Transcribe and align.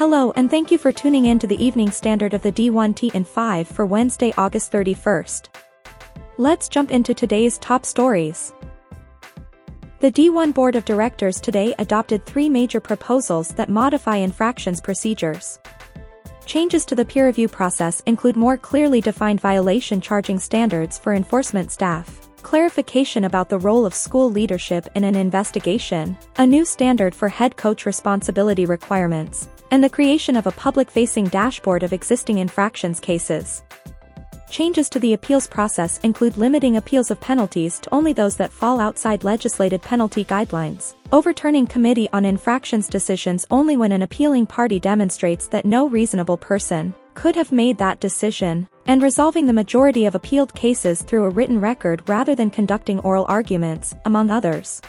Hello 0.00 0.32
and 0.34 0.50
thank 0.50 0.70
you 0.70 0.78
for 0.78 0.92
tuning 0.92 1.26
in 1.26 1.38
to 1.38 1.46
the 1.46 1.62
evening 1.62 1.90
standard 1.90 2.32
of 2.32 2.40
the 2.40 2.50
D1T 2.50 3.14
in 3.14 3.22
5 3.22 3.68
for 3.68 3.84
Wednesday, 3.84 4.32
August 4.38 4.72
31st. 4.72 5.48
Let's 6.38 6.70
jump 6.70 6.90
into 6.90 7.12
today's 7.12 7.58
top 7.58 7.84
stories. 7.84 8.54
The 9.98 10.10
D1 10.10 10.54
Board 10.54 10.74
of 10.74 10.86
Directors 10.86 11.38
today 11.38 11.74
adopted 11.78 12.24
three 12.24 12.48
major 12.48 12.80
proposals 12.80 13.48
that 13.56 13.68
modify 13.68 14.16
infractions 14.16 14.80
procedures. 14.80 15.58
Changes 16.46 16.86
to 16.86 16.94
the 16.94 17.04
peer 17.04 17.26
review 17.26 17.46
process 17.48 18.00
include 18.06 18.36
more 18.36 18.56
clearly 18.56 19.02
defined 19.02 19.42
violation 19.42 20.00
charging 20.00 20.38
standards 20.38 20.98
for 20.98 21.12
enforcement 21.12 21.70
staff, 21.70 22.30
clarification 22.40 23.24
about 23.24 23.50
the 23.50 23.58
role 23.58 23.84
of 23.84 23.92
school 23.92 24.30
leadership 24.30 24.88
in 24.94 25.04
an 25.04 25.14
investigation, 25.14 26.16
a 26.38 26.46
new 26.46 26.64
standard 26.64 27.14
for 27.14 27.28
head 27.28 27.58
coach 27.58 27.84
responsibility 27.84 28.64
requirements, 28.64 29.50
and 29.70 29.82
the 29.82 29.88
creation 29.88 30.36
of 30.36 30.46
a 30.46 30.52
public-facing 30.52 31.26
dashboard 31.28 31.82
of 31.82 31.92
existing 31.92 32.38
infractions 32.38 33.00
cases. 33.00 33.62
Changes 34.50 34.88
to 34.88 34.98
the 34.98 35.12
appeals 35.12 35.46
process 35.46 36.00
include 36.00 36.36
limiting 36.36 36.76
appeals 36.76 37.12
of 37.12 37.20
penalties 37.20 37.78
to 37.78 37.94
only 37.94 38.12
those 38.12 38.34
that 38.36 38.52
fall 38.52 38.80
outside 38.80 39.22
legislated 39.22 39.80
penalty 39.80 40.24
guidelines, 40.24 40.94
overturning 41.12 41.68
committee 41.68 42.08
on 42.12 42.24
infractions 42.24 42.88
decisions 42.88 43.46
only 43.52 43.76
when 43.76 43.92
an 43.92 44.02
appealing 44.02 44.46
party 44.46 44.80
demonstrates 44.80 45.46
that 45.46 45.64
no 45.64 45.88
reasonable 45.88 46.36
person 46.36 46.92
could 47.14 47.36
have 47.36 47.52
made 47.52 47.78
that 47.78 48.00
decision, 48.00 48.68
and 48.86 49.02
resolving 49.02 49.46
the 49.46 49.52
majority 49.52 50.06
of 50.06 50.14
appealed 50.14 50.54
cases 50.54 51.02
through 51.02 51.24
a 51.24 51.30
written 51.30 51.60
record 51.60 52.02
rather 52.08 52.34
than 52.34 52.50
conducting 52.50 52.98
oral 53.00 53.26
arguments, 53.28 53.94
among 54.04 54.30
others. 54.30 54.80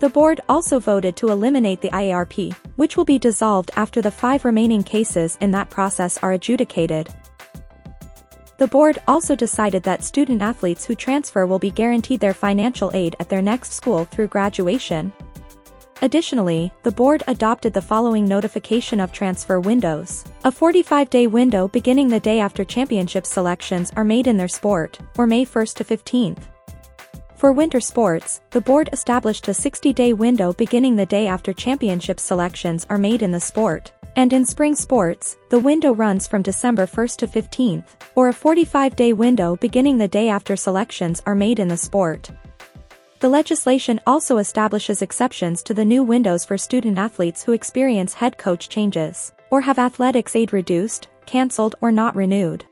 The 0.00 0.08
board 0.08 0.40
also 0.48 0.78
voted 0.78 1.14
to 1.16 1.28
eliminate 1.28 1.82
the 1.82 1.90
IARP, 1.90 2.54
which 2.76 2.96
will 2.96 3.04
be 3.04 3.18
dissolved 3.18 3.70
after 3.76 4.00
the 4.00 4.10
five 4.10 4.46
remaining 4.46 4.82
cases 4.82 5.36
in 5.42 5.50
that 5.50 5.68
process 5.68 6.16
are 6.22 6.32
adjudicated. 6.32 7.10
The 8.56 8.66
board 8.66 8.98
also 9.06 9.36
decided 9.36 9.82
that 9.82 10.02
student 10.02 10.40
athletes 10.40 10.86
who 10.86 10.94
transfer 10.94 11.44
will 11.44 11.58
be 11.58 11.70
guaranteed 11.70 12.20
their 12.20 12.32
financial 12.32 12.90
aid 12.94 13.14
at 13.20 13.28
their 13.28 13.42
next 13.42 13.74
school 13.74 14.06
through 14.06 14.28
graduation. 14.28 15.12
Additionally, 16.00 16.72
the 16.82 16.92
board 16.92 17.22
adopted 17.26 17.74
the 17.74 17.82
following 17.82 18.24
notification 18.24 19.00
of 19.00 19.12
transfer 19.12 19.60
windows. 19.60 20.24
A 20.44 20.50
45-day 20.50 21.26
window 21.26 21.68
beginning 21.68 22.08
the 22.08 22.20
day 22.20 22.40
after 22.40 22.64
championship 22.64 23.26
selections 23.26 23.92
are 23.96 24.04
made 24.04 24.26
in 24.26 24.38
their 24.38 24.48
sport, 24.48 24.98
or 25.18 25.26
May 25.26 25.44
1st 25.44 25.74
to 25.74 25.84
15th. 25.84 26.38
For 27.40 27.52
winter 27.52 27.80
sports, 27.80 28.42
the 28.50 28.60
board 28.60 28.90
established 28.92 29.48
a 29.48 29.52
60-day 29.52 30.12
window 30.12 30.52
beginning 30.52 30.94
the 30.94 31.06
day 31.06 31.26
after 31.26 31.54
championship 31.54 32.20
selections 32.20 32.86
are 32.90 32.98
made 32.98 33.22
in 33.22 33.30
the 33.30 33.40
sport. 33.40 33.92
And 34.14 34.30
in 34.34 34.44
spring 34.44 34.74
sports, 34.74 35.38
the 35.48 35.58
window 35.58 35.94
runs 35.94 36.26
from 36.26 36.42
December 36.42 36.86
1st 36.86 37.16
to 37.16 37.26
15th, 37.26 37.86
or 38.14 38.28
a 38.28 38.34
45-day 38.34 39.14
window 39.14 39.56
beginning 39.56 39.96
the 39.96 40.06
day 40.06 40.28
after 40.28 40.54
selections 40.54 41.22
are 41.24 41.34
made 41.34 41.58
in 41.58 41.68
the 41.68 41.78
sport. 41.78 42.30
The 43.20 43.30
legislation 43.30 44.00
also 44.06 44.36
establishes 44.36 45.00
exceptions 45.00 45.62
to 45.62 45.72
the 45.72 45.82
new 45.86 46.02
windows 46.02 46.44
for 46.44 46.58
student 46.58 46.98
athletes 46.98 47.42
who 47.42 47.52
experience 47.52 48.12
head 48.12 48.36
coach 48.36 48.68
changes, 48.68 49.32
or 49.50 49.62
have 49.62 49.78
athletics 49.78 50.36
aid 50.36 50.52
reduced, 50.52 51.08
cancelled 51.24 51.74
or 51.80 51.90
not 51.90 52.14
renewed. 52.14 52.66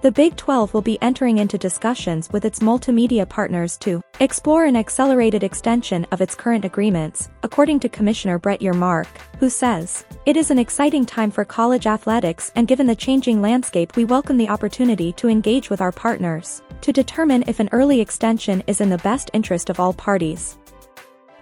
The 0.00 0.12
Big 0.12 0.36
12 0.36 0.74
will 0.74 0.80
be 0.80 1.02
entering 1.02 1.38
into 1.38 1.58
discussions 1.58 2.30
with 2.30 2.44
its 2.44 2.60
multimedia 2.60 3.28
partners 3.28 3.76
to 3.78 4.00
explore 4.20 4.64
an 4.64 4.76
accelerated 4.76 5.42
extension 5.42 6.06
of 6.12 6.20
its 6.20 6.36
current 6.36 6.64
agreements, 6.64 7.28
according 7.42 7.80
to 7.80 7.88
Commissioner 7.88 8.38
Brett 8.38 8.60
Yormark, 8.60 9.08
who 9.40 9.50
says, 9.50 10.04
It 10.24 10.36
is 10.36 10.52
an 10.52 10.58
exciting 10.60 11.04
time 11.04 11.32
for 11.32 11.44
college 11.44 11.88
athletics 11.88 12.52
and 12.54 12.68
given 12.68 12.86
the 12.86 12.94
changing 12.94 13.42
landscape 13.42 13.96
we 13.96 14.04
welcome 14.04 14.36
the 14.36 14.48
opportunity 14.48 15.12
to 15.14 15.28
engage 15.28 15.68
with 15.68 15.80
our 15.80 15.90
partners, 15.90 16.62
to 16.82 16.92
determine 16.92 17.42
if 17.48 17.58
an 17.58 17.68
early 17.72 18.00
extension 18.00 18.62
is 18.68 18.80
in 18.80 18.90
the 18.90 18.98
best 18.98 19.32
interest 19.32 19.68
of 19.68 19.80
all 19.80 19.92
parties. 19.92 20.58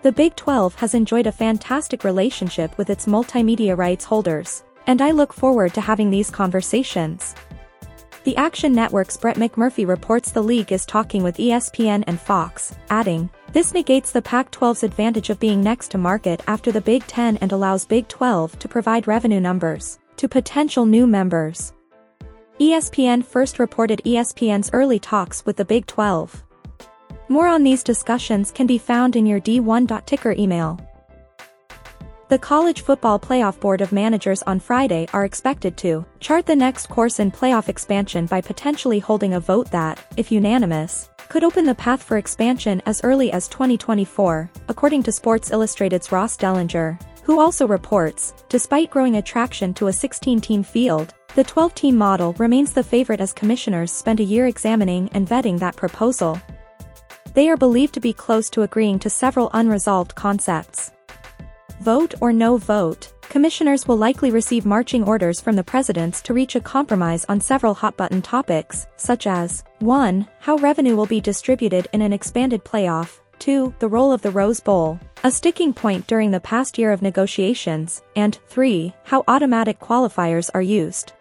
The 0.00 0.12
Big 0.12 0.34
12 0.34 0.77
has 0.77 0.94
enjoyed 0.94 1.27
a 1.27 1.33
fantastic 1.33 2.05
relationship 2.05 2.78
with 2.78 2.88
its 2.88 3.05
multimedia 3.05 3.77
rights 3.77 4.06
holders, 4.06 4.65
and 4.87 5.03
I 5.03 5.11
look 5.11 5.34
forward 5.34 5.75
to 5.75 5.83
having 5.83 6.11
these 6.11 6.31
conversations. 6.31 7.34
The 8.26 8.37
Action 8.37 8.72
Network's 8.72 9.16
Brett 9.16 9.37
McMurphy 9.37 9.87
reports 9.87 10.32
the 10.32 10.42
league 10.42 10.72
is 10.72 10.84
talking 10.84 11.22
with 11.22 11.37
ESPN 11.37 12.03
and 12.09 12.20
Fox, 12.20 12.75
adding, 12.91 13.31
This 13.53 13.72
negates 13.72 14.10
the 14.10 14.20
Pac-12's 14.20 14.82
advantage 14.82 15.31
of 15.31 15.38
being 15.38 15.62
next 15.62 15.92
to 15.92 15.98
market 15.98 16.42
after 16.48 16.72
the 16.72 16.81
Big 16.81 17.06
Ten 17.06 17.37
and 17.37 17.53
allows 17.53 17.84
Big 17.84 18.09
12 18.09 18.59
to 18.59 18.66
provide 18.66 19.06
revenue 19.06 19.38
numbers 19.38 20.00
to 20.16 20.26
potential 20.28 20.84
new 20.84 21.06
members. 21.06 21.72
ESPN 22.59 23.25
first 23.25 23.60
reported 23.60 24.03
ESPN's 24.04 24.70
early 24.72 24.98
talks 24.98 25.47
with 25.47 25.56
the 25.56 25.64
Big 25.64 25.87
12. 25.87 26.43
More 27.28 27.47
on 27.47 27.62
these 27.62 27.84
discussions 27.84 28.50
can 28.50 28.66
be 28.66 28.76
found 28.76 29.14
in 29.14 29.25
your 29.25 29.38
D1.ticker 29.38 30.32
email. 30.32 30.81
The 32.28 32.38
College 32.41 32.81
Football 32.81 33.20
Playoff 33.20 33.60
Board 33.60 33.81
of 33.81 33.92
Managers 33.92 34.42
on 34.42 34.59
Friday 34.59 35.06
are 35.12 35.25
expected 35.25 35.76
to 35.76 36.04
chart 36.19 36.44
the 36.44 36.56
next 36.56 36.88
course 36.88 37.20
in 37.20 37.31
playoff 37.31 37.69
expansion 37.69 38.26
by 38.26 38.41
potentially 38.41 38.98
holding 38.98 39.34
a 39.34 39.41
vote 39.41 39.70
that, 39.70 40.04
if 40.16 40.32
unanimous, 40.32 41.09
could 41.28 41.44
open 41.44 41.64
the 41.64 41.75
path 41.76 42.03
for 42.03 42.16
expansion 42.16 42.82
as 42.84 43.00
early 43.04 43.31
as 43.31 43.47
2024, 43.47 44.50
according 44.66 45.04
to 45.04 45.12
Sports 45.12 45.53
Illustrated's 45.53 46.10
Ross 46.10 46.37
Dellenger, 46.37 47.00
who 47.22 47.38
also 47.38 47.64
reports, 47.64 48.34
despite 48.48 48.91
growing 48.91 49.19
attraction 49.19 49.72
to 49.75 49.87
a 49.87 49.93
16-team 49.93 50.64
field, 50.64 51.14
the 51.37 51.44
12-team 51.44 51.97
model 51.97 52.32
remains 52.41 52.72
the 52.72 52.82
favorite 52.82 53.20
as 53.20 53.32
commissioners 53.32 53.93
spend 53.93 54.19
a 54.19 54.25
year 54.25 54.48
examining 54.48 55.08
and 55.12 55.28
vetting 55.28 55.60
that 55.60 55.76
proposal. 55.76 56.41
They 57.34 57.48
are 57.48 57.56
believed 57.56 57.94
to 57.94 58.00
be 58.00 58.12
close 58.12 58.50
to 58.50 58.62
agreeing 58.62 58.98
to 58.98 59.10
several 59.10 59.48
unresolved 59.53 60.16
concepts. 60.16 60.91
Vote 61.81 62.14
or 62.20 62.32
no 62.32 62.56
vote, 62.56 63.12
commissioners 63.22 63.87
will 63.87 63.97
likely 63.97 64.31
receive 64.31 64.64
marching 64.64 65.04
orders 65.04 65.41
from 65.41 65.56
the 65.56 65.64
presidents 65.64 66.22
to 66.22 66.34
reach 66.34 66.56
a 66.56 66.60
compromise 66.60 67.25
on 67.28 67.41
several 67.41 67.75
hot-button 67.75 68.22
topics, 68.22 68.87
such 68.97 69.26
as 69.26 69.62
1. 69.81 70.26
How 70.41 70.56
revenue 70.56 70.97
will 70.97 71.06
be 71.06 71.20
distributed 71.20 71.87
in 71.92 72.03
an 72.03 72.12
expanded 72.12 72.64
playoff, 72.64 73.20
2. 73.38 73.75
The 73.78 73.88
role 73.88 74.12
of 74.12 74.22
the 74.22 74.31
Rose 74.31 74.60
Bowl, 74.60 74.98
a 75.22 75.31
sticking 75.31 75.75
point 75.75 76.06
during 76.06 76.31
the 76.31 76.41
past 76.41 76.78
year 76.78 76.92
of 76.92 77.03
negotiations, 77.03 78.03
and 78.16 78.38
3. 78.48 78.94
How 79.04 79.25
automatic 79.28 79.78
qualifiers 79.78 80.50
are 80.54 80.62
used. 80.62 81.12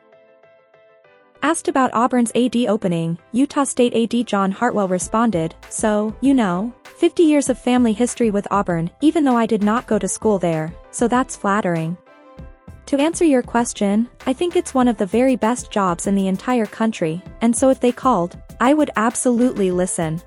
Asked 1.46 1.68
about 1.68 1.94
Auburn's 1.94 2.32
AD 2.34 2.56
opening, 2.68 3.20
Utah 3.32 3.66
State 3.66 3.94
AD 3.94 4.26
John 4.26 4.52
Hartwell 4.52 4.88
responded, 4.88 5.54
So, 5.70 6.16
you 6.20 6.34
know, 6.34 6.74
50 6.98 7.22
years 7.22 7.50
of 7.50 7.60
family 7.60 7.94
history 7.94 8.32
with 8.32 8.48
Auburn, 8.50 8.90
even 9.02 9.24
though 9.24 9.38
I 9.38 9.46
did 9.46 9.62
not 9.62 9.86
go 9.86 10.00
to 10.00 10.08
school 10.08 10.40
there, 10.40 10.74
so 10.90 11.08
that's 11.08 11.36
flattering. 11.36 11.98
To 12.88 12.98
answer 12.98 13.26
your 13.26 13.44
question, 13.44 14.10
I 14.26 14.34
think 14.34 14.56
it's 14.56 14.74
one 14.74 14.88
of 14.88 14.98
the 14.98 15.06
very 15.06 15.36
best 15.36 15.70
jobs 15.70 16.08
in 16.08 16.16
the 16.16 16.28
entire 16.28 16.66
country, 16.66 17.22
and 17.42 17.56
so 17.56 17.70
if 17.70 17.80
they 17.80 17.92
called, 17.92 18.36
I 18.60 18.74
would 18.74 18.90
absolutely 18.96 19.70
listen. 19.70 20.24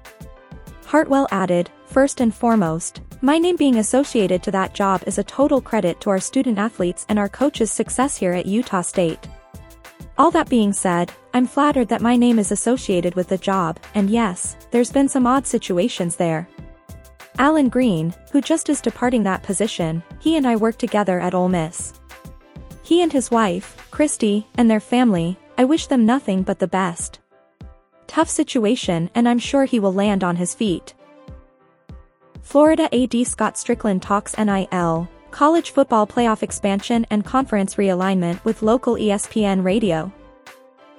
Hartwell 0.86 1.26
added, 1.32 1.68
first 1.86 2.20
and 2.20 2.32
foremost, 2.32 3.00
my 3.22 3.38
name 3.38 3.56
being 3.56 3.78
associated 3.78 4.44
to 4.44 4.52
that 4.52 4.72
job 4.72 5.02
is 5.04 5.18
a 5.18 5.24
total 5.24 5.60
credit 5.60 6.00
to 6.02 6.10
our 6.10 6.20
student 6.20 6.58
athletes 6.58 7.06
and 7.08 7.18
our 7.18 7.28
coaches' 7.28 7.72
success 7.72 8.16
here 8.16 8.34
at 8.34 8.46
Utah 8.46 8.82
State. 8.82 9.18
All 10.18 10.32
that 10.32 10.48
being 10.48 10.72
said, 10.72 11.12
I'm 11.32 11.46
flattered 11.46 11.86
that 11.88 12.02
my 12.02 12.16
name 12.16 12.40
is 12.40 12.50
associated 12.50 13.14
with 13.14 13.28
the 13.28 13.38
job, 13.38 13.78
and 13.94 14.10
yes, 14.10 14.56
there's 14.72 14.90
been 14.90 15.08
some 15.08 15.28
odd 15.28 15.46
situations 15.46 16.16
there. 16.16 16.48
Allen 17.38 17.68
Greene, 17.68 18.12
who 18.32 18.40
just 18.40 18.68
is 18.68 18.80
departing 18.80 19.22
that 19.22 19.44
position, 19.44 20.02
he 20.18 20.36
and 20.36 20.44
I 20.44 20.56
worked 20.56 20.80
together 20.80 21.20
at 21.20 21.34
Ole 21.34 21.48
Miss. 21.48 21.92
He 22.82 23.00
and 23.00 23.12
his 23.12 23.30
wife, 23.30 23.86
Christy, 23.92 24.44
and 24.56 24.68
their 24.68 24.80
family, 24.80 25.38
I 25.56 25.64
wish 25.64 25.86
them 25.86 26.04
nothing 26.04 26.42
but 26.42 26.58
the 26.58 26.66
best. 26.66 27.20
Tough 28.08 28.28
situation 28.28 29.10
and 29.14 29.28
I'm 29.28 29.38
sure 29.38 29.66
he 29.66 29.78
will 29.78 29.92
land 29.92 30.24
on 30.24 30.34
his 30.34 30.52
feet. 30.52 30.94
Florida 32.42 32.92
AD 32.92 33.24
Scott 33.26 33.54
Stricklin 33.54 34.00
talks 34.00 34.36
NIL, 34.36 35.08
college 35.30 35.70
football 35.70 36.06
playoff 36.06 36.42
expansion 36.42 37.06
and 37.10 37.24
conference 37.24 37.76
realignment 37.76 38.42
with 38.44 38.62
local 38.62 38.94
ESPN 38.94 39.64
radio. 39.64 40.12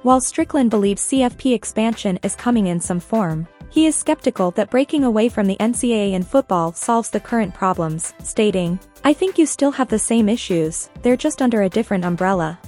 While 0.04 0.22
Stricklin 0.22 0.70
believes 0.70 1.02
CFP 1.04 1.54
expansion 1.54 2.20
is 2.24 2.36
coming 2.36 2.68
in 2.68 2.80
some 2.80 3.00
form, 3.00 3.48
he 3.70 3.86
is 3.86 3.96
skeptical 3.96 4.52
that 4.52 4.70
breaking 4.70 5.04
away 5.04 5.30
from 5.30 5.46
the 5.46 5.58
NCAA 5.58 6.14
in 6.14 6.24
football 6.24 6.74
solves 6.74 7.10
the 7.10 7.20
current 7.20 7.54
problems, 7.54 8.14
stating, 8.24 8.80
I 9.04 9.14
think 9.14 9.38
you 9.38 9.46
still 9.46 9.72
have 9.72 9.90
the 9.90 10.00
same 10.00 10.30
issues, 10.30 10.90
they're 11.02 11.18
just 11.18 11.42
under 11.42 11.64
a 11.64 11.70
different 11.70 12.06
umbrella. 12.06 12.60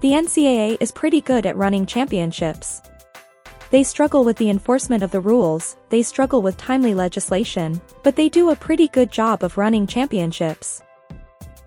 The 0.00 0.10
NCAA 0.10 0.78
is 0.80 0.92
pretty 0.92 1.20
good 1.20 1.46
at 1.46 1.56
running 1.56 1.86
championships. 1.86 2.82
They 3.72 3.84
struggle 3.84 4.22
with 4.22 4.36
the 4.36 4.50
enforcement 4.50 5.02
of 5.02 5.12
the 5.12 5.20
rules, 5.22 5.78
they 5.88 6.02
struggle 6.02 6.42
with 6.42 6.58
timely 6.58 6.92
legislation, 6.92 7.80
but 8.02 8.16
they 8.16 8.28
do 8.28 8.50
a 8.50 8.56
pretty 8.56 8.86
good 8.88 9.10
job 9.10 9.42
of 9.42 9.56
running 9.56 9.86
championships. 9.86 10.82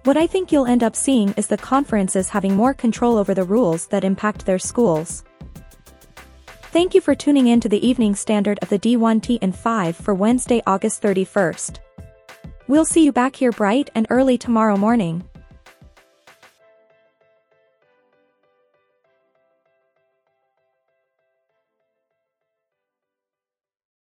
What 0.03 0.15
I 0.15 0.27
think 0.27 0.51
you'll 0.51 0.67
end 0.67 0.83
up 0.83 0.95
seeing 0.95 1.33
is 1.35 1.47
the 1.47 1.57
conferences 1.57 2.29
having 2.29 2.55
more 2.55 2.75
control 2.75 3.17
over 3.17 3.33
the 3.33 3.43
rules 3.43 3.87
that 3.87 4.03
impact 4.03 4.45
their 4.45 4.59
schools. 4.59 5.23
Thank 6.71 6.93
you 6.93 7.01
for 7.01 7.15
tuning 7.15 7.47
in 7.47 7.59
to 7.61 7.69
the 7.69 7.83
Evening 7.83 8.13
Standard 8.13 8.59
of 8.61 8.69
the 8.69 8.77
D1T 8.77 9.39
and 9.41 9.55
5 9.55 9.95
for 9.95 10.13
Wednesday, 10.13 10.61
August 10.67 11.01
31st. 11.01 11.79
We'll 12.67 12.85
see 12.85 13.03
you 13.03 13.13
back 13.13 13.35
here 13.35 13.51
bright 13.51 13.89
and 13.95 14.05
early 14.11 14.37
tomorrow 14.37 14.77
morning. 14.77 15.27